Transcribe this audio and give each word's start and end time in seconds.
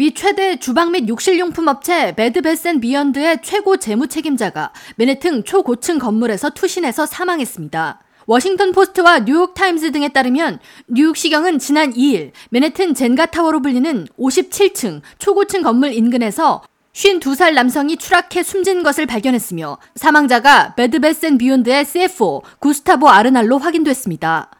미 0.00 0.14
최대 0.14 0.56
주방 0.58 0.92
및 0.92 1.10
욕실용품 1.10 1.68
업체 1.68 2.14
Bed 2.14 2.34
Bath 2.34 2.60
and 2.60 2.80
Beyond의 2.80 3.40
최고 3.42 3.76
재무 3.76 4.06
책임자가 4.06 4.72
맨해튼 4.96 5.44
초고층 5.44 5.98
건물에서 5.98 6.48
투신해서 6.48 7.04
사망했습니다. 7.04 8.00
워싱턴 8.24 8.72
포스트와 8.72 9.26
뉴욕 9.26 9.52
타임즈 9.52 9.92
등에 9.92 10.08
따르면 10.08 10.58
뉴욕시경은 10.86 11.58
지난 11.58 11.92
2일 11.92 12.30
맨해튼 12.48 12.94
젠가 12.94 13.26
타워로 13.26 13.60
불리는 13.60 14.06
57층 14.18 15.02
초고층 15.18 15.60
건물 15.60 15.92
인근에서 15.92 16.62
52살 16.94 17.52
남성이 17.52 17.98
추락해 17.98 18.42
숨진 18.42 18.82
것을 18.82 19.04
발견했으며 19.04 19.76
사망자가 19.96 20.76
Bed 20.76 20.94
Bath 20.94 21.18
and 21.18 21.36
Beyond의 21.36 21.84
CFO 21.84 22.40
구스타보 22.58 23.10
아르날로 23.10 23.58
확인됐습니다. 23.58 24.50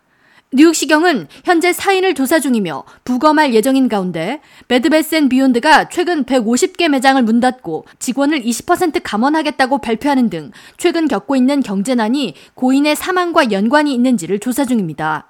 뉴욕시경은 0.53 1.29
현재 1.45 1.73
사인을 1.73 2.15
조사 2.15 2.41
중이며 2.41 2.83
부검할 3.05 3.55
예정인 3.55 3.89
가운데 3.89 4.41
Bed 4.67 4.85
Bath 4.85 5.10
and 5.10 5.29
Beyond가 5.29 5.91
최근 5.91 6.25
150개 6.25 6.89
매장을 6.89 7.23
문 7.23 7.39
닫고 7.39 7.87
직원을 8.01 8.43
20% 8.43 9.01
감원하겠다고 9.05 9.79
발표하는 9.79 10.29
등 10.29 10.51
최근 10.77 11.07
겪고 11.07 11.37
있는 11.37 11.63
경제난이 11.63 12.35
고인의 12.55 12.97
사망과 12.97 13.53
연관이 13.53 13.95
있는지를 13.95 14.41
조사 14.41 14.65
중입니다. 14.65 15.30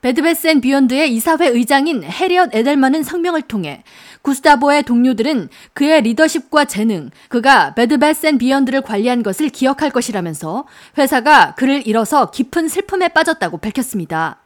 Bed 0.00 0.18
Bath 0.18 0.42
and 0.42 0.60
Beyond의 0.60 1.12
이사회 1.14 1.48
의장인 1.48 2.04
해리엇 2.04 2.54
에델먼은 2.54 3.02
성명을 3.02 3.42
통해 3.42 3.82
구스타보의 4.22 4.84
동료들은 4.84 5.48
그의 5.72 6.02
리더십과 6.02 6.66
재능, 6.66 7.10
그가 7.28 7.74
Bed 7.74 7.93
Bath 7.93 8.19
and 8.19 8.38
Beyond를 8.38 8.82
관리한 8.82 9.22
것을 9.22 9.48
기억할 9.48 9.90
것이라면서 9.90 10.66
회사가 10.96 11.54
그를 11.56 11.86
잃어서 11.86 12.30
깊은 12.30 12.68
슬픔에 12.68 13.08
빠졌다고 13.08 13.58
밝혔습니다. 13.58 14.38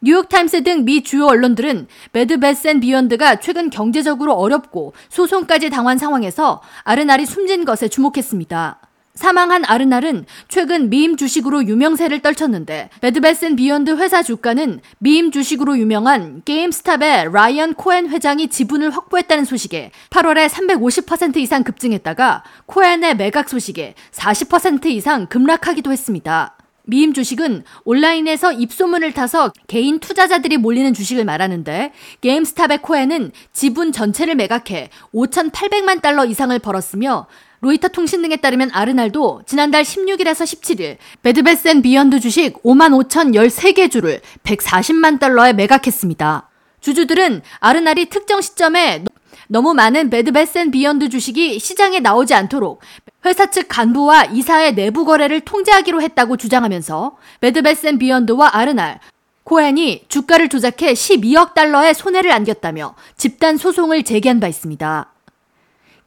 뉴욕타임스 0.00 0.62
등 0.62 0.84
미 0.84 1.02
주요 1.02 1.26
언론들은 1.26 1.88
Bed 2.12 2.32
Bath 2.32 2.58
and 2.58 2.78
Beyond가 2.78 3.40
최근 3.40 3.70
경제적으로 3.70 4.34
어렵고 4.34 4.92
소송까지 5.08 5.70
당한 5.70 5.98
상황에서 5.98 6.62
아르날이 6.84 7.26
숨진 7.26 7.64
것에 7.64 7.88
주목했습니다. 7.88 8.87
사망한 9.18 9.64
아르날은 9.64 10.26
최근 10.46 10.90
밈 10.90 11.16
주식으로 11.16 11.66
유명세를 11.66 12.20
떨쳤는데 12.20 12.88
Bed 13.00 13.17
Bath 13.17 13.39
and 13.39 13.56
Beyond 13.56 13.96
회사 13.96 14.22
주가는 14.22 14.80
밈 14.98 15.32
주식으로 15.32 15.76
유명한 15.76 16.42
게임스탑의 16.44 17.32
라이언 17.32 17.74
코엔 17.74 18.10
회장이 18.10 18.46
지분을 18.46 18.90
확보했다는 18.90 19.44
소식에 19.44 19.90
8월에 20.10 20.48
350% 20.48 21.38
이상 21.38 21.64
급증했다가 21.64 22.44
코엔의 22.66 23.16
매각 23.16 23.48
소식에 23.48 23.94
40% 24.12 24.86
이상 24.86 25.26
급락하기도 25.26 25.90
했습니다. 25.90 26.56
밈 26.84 27.12
주식은 27.12 27.64
온라인에서 27.84 28.52
입소문을 28.52 29.12
타서 29.12 29.52
개인 29.66 29.98
투자자들이 29.98 30.58
몰리는 30.58 30.94
주식을 30.94 31.24
말하는데 31.24 31.92
게임스탑의 32.20 32.82
코엔은 32.82 33.32
지분 33.52 33.90
전체를 33.90 34.36
매각해 34.36 34.90
5,800만 35.12 36.00
달러 36.00 36.24
이상을 36.24 36.56
벌었으며 36.60 37.26
로이터 37.60 37.88
통신 37.88 38.22
등에 38.22 38.36
따르면 38.36 38.70
아르날도 38.72 39.42
지난달 39.46 39.82
16일에서 39.82 40.44
17일 40.44 40.96
Bed 41.22 41.40
Bath 41.40 41.64
and 41.64 41.82
Beyond 41.82 42.20
주식 42.20 42.62
5만 42.62 43.08
5천 43.08 43.34
13개 43.34 43.90
주를 43.90 44.20
140만 44.44 45.18
달러에 45.18 45.52
매각했습니다. 45.52 46.48
주주들은 46.80 47.42
아르날이 47.58 48.06
특정 48.06 48.40
시점에 48.40 49.04
너무 49.48 49.74
많은 49.74 50.10
Bed 50.10 50.28
Bath 50.28 50.52
and 50.52 50.70
Beyond 50.70 51.08
주식이 51.08 51.58
시장에 51.58 51.98
나오지 51.98 52.34
않도록 52.34 52.80
회사 53.24 53.46
측 53.46 53.66
간부와 53.68 54.26
이사의 54.26 54.74
내부 54.74 55.04
거래를 55.04 55.40
통제하기로 55.40 56.00
했다고 56.02 56.36
주장하면서 56.36 57.16
베드베센 57.40 57.98
비욘드와 57.98 58.50
아르날, 58.52 59.00
코엔이 59.42 60.04
주가를 60.08 60.48
조작해 60.48 60.92
12억 60.92 61.54
달러의 61.54 61.94
손해를 61.94 62.30
안겼다며 62.30 62.94
집단 63.16 63.56
소송을 63.56 64.04
제기한 64.04 64.38
바 64.38 64.46
있습니다. 64.46 65.12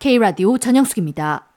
K라디오 0.01 0.57
전영숙입니다. 0.57 1.50